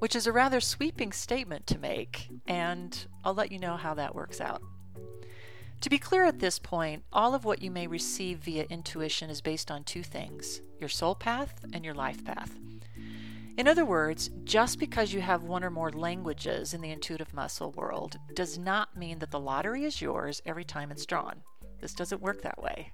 Which 0.01 0.15
is 0.15 0.25
a 0.25 0.31
rather 0.31 0.59
sweeping 0.59 1.11
statement 1.11 1.67
to 1.67 1.77
make, 1.77 2.27
and 2.47 3.05
I'll 3.23 3.35
let 3.35 3.51
you 3.51 3.59
know 3.59 3.77
how 3.77 3.93
that 3.93 4.15
works 4.15 4.41
out. 4.41 4.63
To 5.81 5.89
be 5.91 5.99
clear 5.99 6.25
at 6.25 6.39
this 6.39 6.57
point, 6.57 7.03
all 7.13 7.35
of 7.35 7.45
what 7.45 7.61
you 7.61 7.69
may 7.69 7.85
receive 7.85 8.39
via 8.39 8.63
intuition 8.63 9.29
is 9.29 9.41
based 9.41 9.69
on 9.69 9.83
two 9.83 10.01
things 10.01 10.63
your 10.79 10.89
soul 10.89 11.13
path 11.13 11.63
and 11.71 11.85
your 11.85 11.93
life 11.93 12.25
path. 12.25 12.57
In 13.59 13.67
other 13.67 13.85
words, 13.85 14.31
just 14.43 14.79
because 14.79 15.13
you 15.13 15.21
have 15.21 15.43
one 15.43 15.63
or 15.63 15.69
more 15.69 15.91
languages 15.91 16.73
in 16.73 16.81
the 16.81 16.89
intuitive 16.89 17.31
muscle 17.31 17.71
world 17.73 18.17
does 18.33 18.57
not 18.57 18.97
mean 18.97 19.19
that 19.19 19.29
the 19.29 19.39
lottery 19.39 19.83
is 19.83 20.01
yours 20.01 20.41
every 20.47 20.63
time 20.65 20.89
it's 20.89 21.05
drawn. 21.05 21.43
This 21.79 21.93
doesn't 21.93 22.23
work 22.23 22.41
that 22.41 22.59
way. 22.59 22.91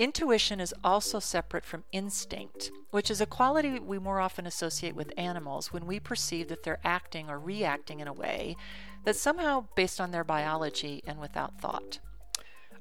Intuition 0.00 0.60
is 0.60 0.72
also 0.82 1.18
separate 1.18 1.62
from 1.62 1.84
instinct, 1.92 2.72
which 2.90 3.10
is 3.10 3.20
a 3.20 3.26
quality 3.26 3.78
we 3.78 3.98
more 3.98 4.18
often 4.18 4.46
associate 4.46 4.96
with 4.96 5.12
animals 5.18 5.74
when 5.74 5.84
we 5.84 6.00
perceive 6.00 6.48
that 6.48 6.62
they're 6.62 6.80
acting 6.82 7.28
or 7.28 7.38
reacting 7.38 8.00
in 8.00 8.08
a 8.08 8.12
way 8.14 8.56
that's 9.04 9.20
somehow 9.20 9.66
based 9.76 10.00
on 10.00 10.10
their 10.10 10.24
biology 10.24 11.02
and 11.06 11.20
without 11.20 11.60
thought. 11.60 11.98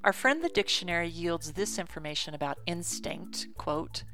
Our 0.01 0.13
friend 0.13 0.41
the 0.41 0.47
dictionary 0.47 1.09
yields 1.09 1.51
this 1.51 1.77
information 1.77 2.33
about 2.33 2.59
instinct, 2.65 3.49
quote, 3.57 4.05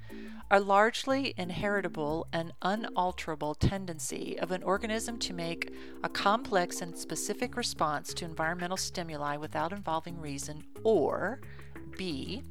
a 0.49 0.59
largely 0.59 1.35
inheritable 1.37 2.25
and 2.33 2.53
unalterable 2.63 3.53
tendency 3.53 4.35
of 4.39 4.49
an 4.49 4.63
organism 4.63 5.19
to 5.19 5.33
make 5.33 5.71
a 6.03 6.09
complex 6.09 6.81
and 6.81 6.97
specific 6.97 7.55
response 7.55 8.15
to 8.15 8.25
environmental 8.25 8.77
stimuli 8.77 9.37
without 9.37 9.71
involving 9.73 10.19
reason, 10.19 10.63
or 10.83 11.39
B. 11.97 12.43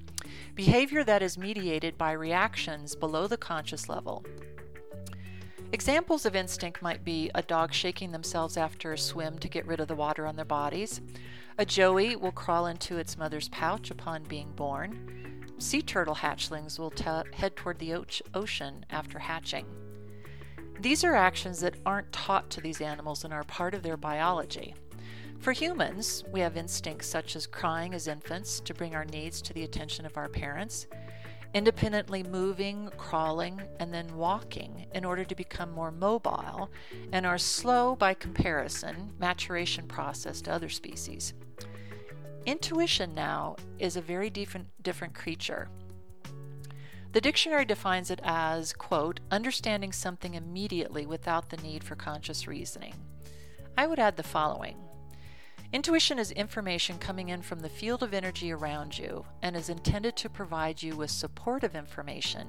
Behavior 0.54 1.02
that 1.02 1.22
is 1.22 1.36
mediated 1.36 1.98
by 1.98 2.12
reactions 2.12 2.94
below 2.94 3.26
the 3.26 3.36
conscious 3.36 3.88
level. 3.88 4.24
Examples 5.72 6.24
of 6.24 6.36
instinct 6.36 6.80
might 6.80 7.04
be 7.04 7.28
a 7.34 7.42
dog 7.42 7.72
shaking 7.72 8.12
themselves 8.12 8.56
after 8.56 8.92
a 8.92 8.98
swim 8.98 9.36
to 9.40 9.48
get 9.48 9.66
rid 9.66 9.80
of 9.80 9.88
the 9.88 9.96
water 9.96 10.26
on 10.26 10.36
their 10.36 10.44
bodies. 10.44 11.00
A 11.58 11.66
joey 11.66 12.14
will 12.14 12.30
crawl 12.30 12.66
into 12.66 12.98
its 12.98 13.18
mother's 13.18 13.48
pouch 13.48 13.90
upon 13.90 14.22
being 14.22 14.52
born. 14.52 15.44
Sea 15.58 15.82
turtle 15.82 16.14
hatchlings 16.14 16.78
will 16.78 16.92
head 17.32 17.56
toward 17.56 17.80
the 17.80 18.04
ocean 18.34 18.86
after 18.90 19.18
hatching. 19.18 19.66
These 20.78 21.02
are 21.02 21.16
actions 21.16 21.60
that 21.60 21.74
aren't 21.84 22.12
taught 22.12 22.50
to 22.50 22.60
these 22.60 22.80
animals 22.80 23.24
and 23.24 23.34
are 23.34 23.44
part 23.44 23.74
of 23.74 23.82
their 23.82 23.96
biology. 23.96 24.74
For 25.40 25.52
humans, 25.52 26.24
we 26.32 26.40
have 26.40 26.56
instincts 26.56 27.06
such 27.06 27.36
as 27.36 27.46
crying 27.46 27.94
as 27.94 28.08
infants 28.08 28.60
to 28.60 28.72
bring 28.72 28.94
our 28.94 29.04
needs 29.04 29.42
to 29.42 29.52
the 29.52 29.64
attention 29.64 30.06
of 30.06 30.16
our 30.16 30.28
parents, 30.28 30.86
independently 31.52 32.22
moving, 32.22 32.90
crawling, 32.96 33.60
and 33.78 33.92
then 33.92 34.16
walking 34.16 34.86
in 34.94 35.04
order 35.04 35.24
to 35.24 35.34
become 35.34 35.70
more 35.70 35.90
mobile, 35.90 36.70
and 37.12 37.26
our 37.26 37.38
slow, 37.38 37.94
by 37.94 38.14
comparison, 38.14 39.12
maturation 39.18 39.86
process 39.86 40.40
to 40.40 40.52
other 40.52 40.68
species. 40.68 41.34
Intuition 42.46 43.14
now 43.14 43.56
is 43.78 43.96
a 43.96 44.02
very 44.02 44.30
different, 44.30 44.66
different 44.82 45.14
creature. 45.14 45.68
The 47.12 47.20
dictionary 47.20 47.64
defines 47.64 48.10
it 48.10 48.20
as, 48.24 48.72
quote, 48.72 49.20
understanding 49.30 49.92
something 49.92 50.34
immediately 50.34 51.06
without 51.06 51.50
the 51.50 51.56
need 51.58 51.84
for 51.84 51.94
conscious 51.94 52.48
reasoning. 52.48 52.94
I 53.78 53.86
would 53.86 54.00
add 54.00 54.16
the 54.16 54.22
following 54.24 54.76
Intuition 55.72 56.18
is 56.18 56.30
information 56.32 56.98
coming 56.98 57.30
in 57.30 57.42
from 57.42 57.60
the 57.60 57.68
field 57.68 58.02
of 58.02 58.14
energy 58.14 58.52
around 58.52 58.96
you 58.96 59.24
and 59.42 59.56
is 59.56 59.68
intended 59.68 60.16
to 60.16 60.28
provide 60.28 60.82
you 60.82 60.96
with 60.96 61.10
supportive 61.10 61.74
information 61.74 62.48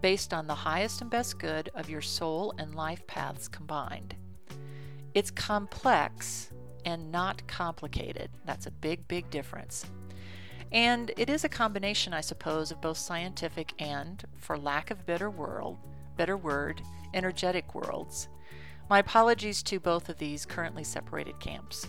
based 0.00 0.34
on 0.34 0.46
the 0.46 0.54
highest 0.54 1.00
and 1.00 1.10
best 1.10 1.38
good 1.38 1.70
of 1.74 1.88
your 1.88 2.00
soul 2.00 2.52
and 2.58 2.74
life 2.74 3.06
paths 3.06 3.48
combined. 3.48 4.16
It's 5.14 5.30
complex 5.30 6.50
and 6.84 7.10
not 7.10 7.46
complicated. 7.46 8.30
That's 8.44 8.66
a 8.66 8.70
big, 8.70 9.06
big 9.08 9.30
difference. 9.30 9.86
And 10.72 11.12
it 11.16 11.30
is 11.30 11.44
a 11.44 11.48
combination, 11.48 12.12
I 12.12 12.20
suppose, 12.20 12.70
of 12.70 12.80
both 12.80 12.98
scientific 12.98 13.72
and, 13.78 14.24
for 14.36 14.58
lack 14.58 14.90
of 14.90 15.06
better 15.06 15.30
word, 15.30 15.76
better 16.16 16.36
word, 16.36 16.82
energetic 17.14 17.74
worlds. 17.74 18.28
My 18.90 18.98
apologies 18.98 19.62
to 19.64 19.80
both 19.80 20.08
of 20.08 20.18
these 20.18 20.44
currently 20.44 20.84
separated 20.84 21.38
camps. 21.40 21.86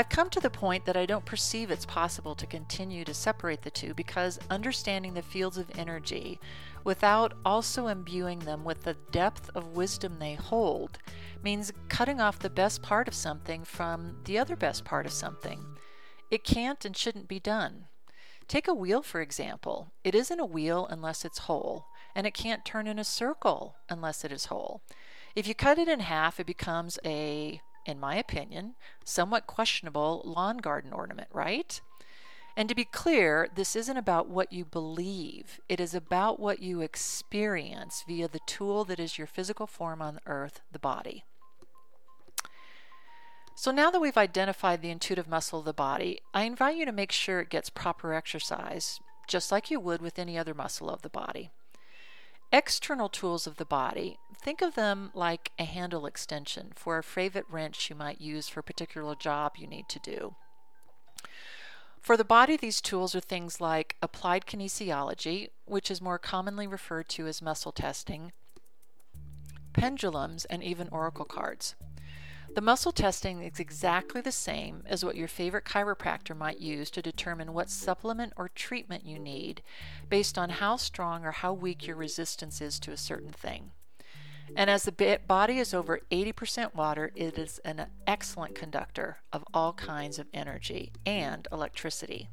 I've 0.00 0.08
come 0.08 0.30
to 0.30 0.40
the 0.40 0.48
point 0.48 0.86
that 0.86 0.96
I 0.96 1.04
don't 1.04 1.26
perceive 1.26 1.70
it's 1.70 1.84
possible 1.84 2.34
to 2.36 2.46
continue 2.46 3.04
to 3.04 3.12
separate 3.12 3.60
the 3.60 3.70
two 3.70 3.92
because 3.92 4.38
understanding 4.48 5.12
the 5.12 5.20
fields 5.20 5.58
of 5.58 5.70
energy 5.76 6.40
without 6.84 7.34
also 7.44 7.86
imbuing 7.86 8.38
them 8.38 8.64
with 8.64 8.84
the 8.84 8.96
depth 9.10 9.50
of 9.54 9.76
wisdom 9.76 10.16
they 10.18 10.36
hold 10.36 10.96
means 11.42 11.70
cutting 11.90 12.18
off 12.18 12.38
the 12.38 12.48
best 12.48 12.80
part 12.80 13.08
of 13.08 13.14
something 13.14 13.62
from 13.62 14.16
the 14.24 14.38
other 14.38 14.56
best 14.56 14.86
part 14.86 15.04
of 15.04 15.12
something. 15.12 15.66
It 16.30 16.44
can't 16.44 16.82
and 16.86 16.96
shouldn't 16.96 17.28
be 17.28 17.38
done. 17.38 17.84
Take 18.48 18.68
a 18.68 18.74
wheel, 18.74 19.02
for 19.02 19.20
example. 19.20 19.92
It 20.02 20.14
isn't 20.14 20.40
a 20.40 20.46
wheel 20.46 20.86
unless 20.88 21.26
it's 21.26 21.40
whole, 21.40 21.84
and 22.14 22.26
it 22.26 22.32
can't 22.32 22.64
turn 22.64 22.86
in 22.86 22.98
a 22.98 23.04
circle 23.04 23.76
unless 23.90 24.24
it 24.24 24.32
is 24.32 24.46
whole. 24.46 24.80
If 25.36 25.46
you 25.46 25.54
cut 25.54 25.76
it 25.76 25.88
in 25.88 26.00
half, 26.00 26.40
it 26.40 26.46
becomes 26.46 26.98
a, 27.04 27.60
in 27.86 27.98
my 27.98 28.16
opinion, 28.16 28.74
somewhat 29.04 29.46
questionable 29.46 30.22
lawn 30.24 30.58
garden 30.58 30.92
ornament, 30.92 31.28
right? 31.32 31.80
And 32.56 32.68
to 32.68 32.74
be 32.74 32.84
clear, 32.84 33.48
this 33.54 33.76
isn't 33.76 33.96
about 33.96 34.28
what 34.28 34.52
you 34.52 34.64
believe, 34.64 35.60
it 35.68 35.80
is 35.80 35.94
about 35.94 36.40
what 36.40 36.60
you 36.60 36.80
experience 36.80 38.04
via 38.06 38.28
the 38.28 38.40
tool 38.46 38.84
that 38.84 39.00
is 39.00 39.18
your 39.18 39.26
physical 39.26 39.66
form 39.66 40.02
on 40.02 40.20
earth, 40.26 40.60
the 40.72 40.78
body. 40.78 41.24
So 43.54 43.70
now 43.70 43.90
that 43.90 44.00
we've 44.00 44.16
identified 44.16 44.80
the 44.80 44.90
intuitive 44.90 45.28
muscle 45.28 45.58
of 45.58 45.64
the 45.66 45.72
body, 45.72 46.20
I 46.32 46.44
invite 46.44 46.76
you 46.76 46.86
to 46.86 46.92
make 46.92 47.12
sure 47.12 47.40
it 47.40 47.50
gets 47.50 47.68
proper 47.68 48.14
exercise, 48.14 49.00
just 49.28 49.52
like 49.52 49.70
you 49.70 49.78
would 49.78 50.00
with 50.00 50.18
any 50.18 50.38
other 50.38 50.54
muscle 50.54 50.88
of 50.88 51.02
the 51.02 51.10
body. 51.10 51.50
External 52.52 53.08
tools 53.08 53.46
of 53.46 53.56
the 53.56 53.64
body, 53.64 54.18
think 54.40 54.62
of 54.62 54.74
them 54.74 55.10
like 55.14 55.52
a 55.58 55.64
handle 55.64 56.06
extension 56.06 56.72
for 56.74 56.98
a 56.98 57.02
favorite 57.02 57.46
wrench 57.50 57.90
you 57.90 57.96
might 57.96 58.20
use 58.20 58.48
for 58.48 58.60
a 58.60 58.64
particular 58.64 59.14
job 59.14 59.56
you 59.58 59.66
need 59.66 59.88
to 59.88 59.98
do. 59.98 60.34
For 62.00 62.16
the 62.16 62.24
body, 62.24 62.56
these 62.56 62.80
tools 62.80 63.14
are 63.14 63.20
things 63.20 63.60
like 63.60 63.96
applied 64.00 64.46
kinesiology, 64.46 65.50
which 65.66 65.90
is 65.90 66.00
more 66.00 66.18
commonly 66.18 66.66
referred 66.66 67.10
to 67.10 67.26
as 67.26 67.42
muscle 67.42 67.72
testing, 67.72 68.32
pendulums, 69.74 70.46
and 70.46 70.64
even 70.64 70.88
oracle 70.90 71.26
cards. 71.26 71.74
The 72.54 72.62
muscle 72.62 72.90
testing 72.90 73.42
is 73.42 73.60
exactly 73.60 74.22
the 74.22 74.32
same 74.32 74.82
as 74.86 75.04
what 75.04 75.14
your 75.14 75.28
favorite 75.28 75.66
chiropractor 75.66 76.36
might 76.36 76.58
use 76.58 76.90
to 76.90 77.02
determine 77.02 77.52
what 77.52 77.70
supplement 77.70 78.32
or 78.36 78.48
treatment 78.48 79.06
you 79.06 79.18
need 79.18 79.62
based 80.08 80.36
on 80.36 80.50
how 80.50 80.76
strong 80.76 81.24
or 81.24 81.30
how 81.30 81.52
weak 81.52 81.86
your 81.86 81.96
resistance 81.96 82.60
is 82.60 82.80
to 82.80 82.90
a 82.90 82.96
certain 82.96 83.30
thing. 83.30 83.70
And 84.56 84.68
as 84.68 84.84
the 84.84 85.20
body 85.26 85.58
is 85.58 85.72
over 85.72 86.00
80% 86.10 86.74
water, 86.74 87.12
it 87.14 87.38
is 87.38 87.60
an 87.64 87.86
excellent 88.06 88.54
conductor 88.54 89.18
of 89.32 89.44
all 89.54 89.72
kinds 89.72 90.18
of 90.18 90.26
energy 90.34 90.92
and 91.06 91.46
electricity. 91.52 92.28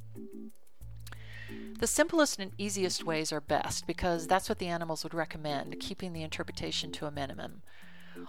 The 1.79 1.87
simplest 1.87 2.39
and 2.39 2.51
easiest 2.57 3.05
ways 3.05 3.31
are 3.31 3.39
best 3.39 3.85
because 3.85 4.27
that's 4.27 4.49
what 4.49 4.57
the 4.57 4.67
animals 4.67 5.03
would 5.03 5.13
recommend, 5.13 5.79
keeping 5.79 6.11
the 6.11 6.23
interpretation 6.23 6.91
to 6.93 7.05
a 7.05 7.11
minimum. 7.11 7.61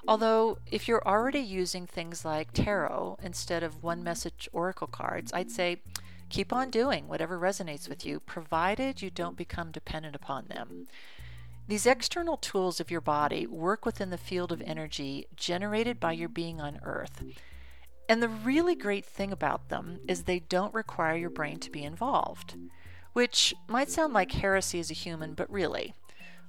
Although, 0.06 0.58
if 0.70 0.86
you're 0.86 1.06
already 1.06 1.40
using 1.40 1.86
things 1.86 2.24
like 2.24 2.52
tarot 2.52 3.18
instead 3.22 3.62
of 3.62 3.82
one 3.82 4.04
message 4.04 4.48
oracle 4.52 4.86
cards, 4.86 5.32
I'd 5.32 5.50
say 5.50 5.80
keep 6.28 6.52
on 6.52 6.68
doing 6.68 7.08
whatever 7.08 7.38
resonates 7.38 7.88
with 7.88 8.04
you, 8.04 8.20
provided 8.20 9.00
you 9.00 9.08
don't 9.10 9.36
become 9.36 9.70
dependent 9.70 10.14
upon 10.14 10.46
them. 10.48 10.86
These 11.68 11.84
external 11.84 12.38
tools 12.38 12.80
of 12.80 12.90
your 12.90 13.02
body 13.02 13.46
work 13.46 13.84
within 13.84 14.08
the 14.08 14.16
field 14.16 14.52
of 14.52 14.62
energy 14.62 15.26
generated 15.36 16.00
by 16.00 16.12
your 16.12 16.30
being 16.30 16.62
on 16.62 16.80
Earth. 16.82 17.22
And 18.08 18.22
the 18.22 18.28
really 18.28 18.74
great 18.74 19.04
thing 19.04 19.30
about 19.32 19.68
them 19.68 20.00
is 20.08 20.22
they 20.22 20.40
don't 20.40 20.72
require 20.72 21.14
your 21.14 21.28
brain 21.28 21.58
to 21.60 21.70
be 21.70 21.84
involved, 21.84 22.56
which 23.12 23.54
might 23.68 23.90
sound 23.90 24.14
like 24.14 24.32
heresy 24.32 24.80
as 24.80 24.90
a 24.90 24.94
human, 24.94 25.34
but 25.34 25.50
really, 25.50 25.92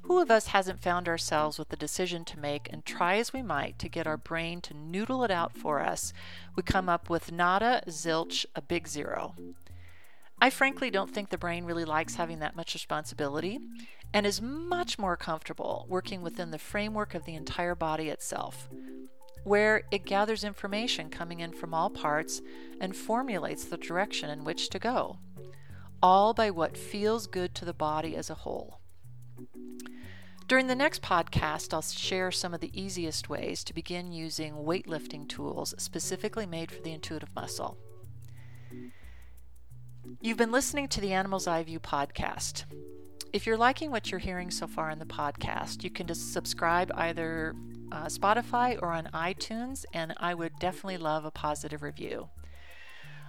who 0.03 0.21
of 0.21 0.31
us 0.31 0.47
hasn't 0.47 0.81
found 0.81 1.09
ourselves 1.09 1.59
with 1.59 1.73
a 1.73 1.75
decision 1.75 2.23
to 2.23 2.39
make 2.39 2.71
and 2.71 2.85
try 2.85 3.17
as 3.17 3.33
we 3.33 3.41
might 3.41 3.77
to 3.79 3.89
get 3.89 4.07
our 4.07 4.15
brain 4.15 4.61
to 4.61 4.73
noodle 4.73 5.25
it 5.25 5.31
out 5.31 5.51
for 5.51 5.81
us? 5.81 6.13
We 6.55 6.63
come 6.63 6.87
up 6.87 7.09
with 7.09 7.29
nada, 7.29 7.83
zilch, 7.87 8.45
a 8.55 8.61
big 8.61 8.87
zero. 8.87 9.35
I 10.41 10.49
frankly 10.49 10.89
don't 10.89 11.13
think 11.13 11.29
the 11.29 11.37
brain 11.37 11.65
really 11.65 11.83
likes 11.83 12.15
having 12.15 12.39
that 12.39 12.55
much 12.55 12.73
responsibility 12.73 13.59
and 14.13 14.25
is 14.25 14.41
much 14.41 14.97
more 14.97 15.17
comfortable 15.17 15.85
working 15.89 16.21
within 16.21 16.51
the 16.51 16.57
framework 16.57 17.13
of 17.13 17.25
the 17.25 17.35
entire 17.35 17.75
body 17.75 18.07
itself, 18.07 18.69
where 19.43 19.83
it 19.91 20.05
gathers 20.05 20.45
information 20.45 21.09
coming 21.09 21.41
in 21.41 21.51
from 21.51 21.73
all 21.73 21.89
parts 21.89 22.41
and 22.79 22.95
formulates 22.95 23.65
the 23.65 23.77
direction 23.77 24.29
in 24.29 24.45
which 24.45 24.69
to 24.69 24.79
go, 24.79 25.17
all 26.01 26.33
by 26.33 26.49
what 26.49 26.77
feels 26.77 27.27
good 27.27 27.53
to 27.55 27.65
the 27.65 27.73
body 27.73 28.15
as 28.15 28.29
a 28.29 28.35
whole. 28.35 28.79
During 30.47 30.67
the 30.67 30.73
next 30.73 31.03
podcast, 31.03 31.73
I'll 31.73 31.81
share 31.81 32.31
some 32.31 32.53
of 32.55 32.61
the 32.61 32.81
easiest 32.81 33.29
ways 33.29 33.63
to 33.65 33.73
begin 33.73 34.11
using 34.11 34.55
weightlifting 34.55 35.27
tools 35.27 35.75
specifically 35.77 36.47
made 36.47 36.71
for 36.71 36.81
the 36.81 36.93
intuitive 36.93 37.35
muscle. 37.35 37.77
You've 40.21 40.37
been 40.37 40.51
listening 40.51 40.87
to 40.89 41.01
the 41.01 41.13
Animal's 41.13 41.47
Eye 41.47 41.63
View 41.63 41.79
podcast. 41.79 42.65
If 43.31 43.45
you're 43.45 43.57
liking 43.57 43.91
what 43.91 44.09
you're 44.09 44.19
hearing 44.19 44.49
so 44.49 44.65
far 44.67 44.89
in 44.89 44.97
the 44.97 45.05
podcast, 45.05 45.83
you 45.83 45.91
can 45.91 46.07
just 46.07 46.33
subscribe 46.33 46.91
either 46.95 47.55
uh, 47.91 48.05
Spotify 48.05 48.81
or 48.81 48.91
on 48.91 49.09
iTunes, 49.13 49.85
and 49.93 50.13
I 50.17 50.33
would 50.33 50.53
definitely 50.59 50.97
love 50.97 51.25
a 51.25 51.31
positive 51.31 51.83
review. 51.83 52.29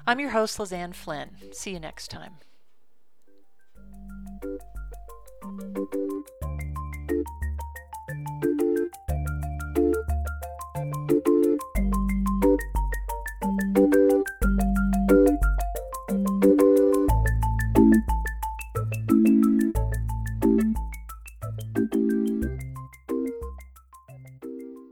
I'm 0.06 0.20
your 0.20 0.30
host, 0.30 0.58
Lizanne 0.58 0.94
Flynn. 0.94 1.36
See 1.52 1.72
you 1.72 1.80
next 1.80 2.08
time. 2.08 2.36